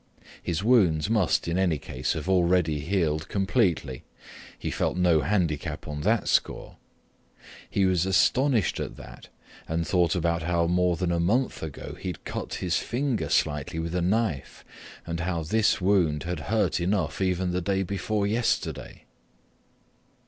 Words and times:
His 0.41 0.63
wounds 0.63 1.11
must, 1.11 1.47
in 1.47 1.59
any 1.59 1.77
case, 1.77 2.13
have 2.13 2.27
already 2.27 2.79
healed 2.79 3.29
completely. 3.29 4.03
He 4.57 4.71
felt 4.71 4.97
no 4.97 5.21
handicap 5.21 5.87
on 5.87 6.01
that 6.01 6.27
score. 6.27 6.77
He 7.69 7.85
was 7.85 8.07
astonished 8.07 8.79
at 8.79 8.95
that 8.97 9.29
and 9.67 9.85
thought 9.85 10.15
about 10.15 10.41
how 10.41 10.65
more 10.65 10.95
than 10.95 11.11
a 11.11 11.19
month 11.19 11.61
ago 11.61 11.95
he 11.99 12.09
had 12.09 12.25
cut 12.25 12.55
his 12.55 12.77
finger 12.79 13.29
slightly 13.29 13.77
with 13.77 13.93
a 13.93 14.01
knife 14.01 14.65
and 15.05 15.19
how 15.19 15.43
this 15.43 15.79
wound 15.79 16.23
had 16.23 16.39
hurt 16.49 16.79
enough 16.81 17.21
even 17.21 17.51
the 17.51 17.61
day 17.61 17.83
before 17.83 18.25
yesterday. 18.25 19.05